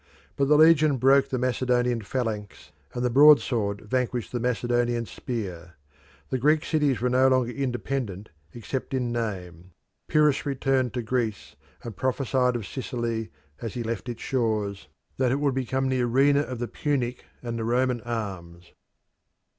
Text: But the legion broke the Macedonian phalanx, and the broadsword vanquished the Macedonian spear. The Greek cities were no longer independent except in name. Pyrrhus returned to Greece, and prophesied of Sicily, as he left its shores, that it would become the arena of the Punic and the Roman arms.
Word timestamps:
But 0.35 0.45
the 0.45 0.57
legion 0.57 0.97
broke 0.97 1.29
the 1.29 1.37
Macedonian 1.37 2.01
phalanx, 2.01 2.71
and 2.95 3.05
the 3.05 3.11
broadsword 3.11 3.81
vanquished 3.81 4.31
the 4.31 4.39
Macedonian 4.39 5.05
spear. 5.05 5.75
The 6.31 6.39
Greek 6.39 6.65
cities 6.65 7.01
were 7.01 7.09
no 7.11 7.27
longer 7.27 7.51
independent 7.51 8.29
except 8.51 8.95
in 8.95 9.11
name. 9.11 9.73
Pyrrhus 10.07 10.43
returned 10.43 10.95
to 10.95 11.03
Greece, 11.03 11.55
and 11.83 11.95
prophesied 11.95 12.55
of 12.55 12.65
Sicily, 12.65 13.29
as 13.61 13.75
he 13.75 13.83
left 13.83 14.09
its 14.09 14.23
shores, 14.23 14.87
that 15.17 15.31
it 15.31 15.39
would 15.39 15.53
become 15.53 15.87
the 15.89 16.01
arena 16.01 16.39
of 16.39 16.57
the 16.57 16.67
Punic 16.67 17.25
and 17.43 17.59
the 17.59 17.63
Roman 17.63 18.01
arms. 18.01 18.73